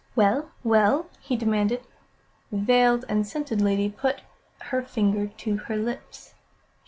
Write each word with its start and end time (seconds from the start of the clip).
"Well 0.15 0.49
well?" 0.63 1.09
he 1.19 1.35
demanded. 1.35 1.83
The 2.51 2.57
veiled 2.57 3.05
and 3.07 3.27
scented 3.27 3.61
lady 3.61 3.87
put 3.87 4.21
her 4.59 4.81
finger 4.81 5.27
to 5.27 5.57
her 5.57 5.75
lips. 5.75 6.33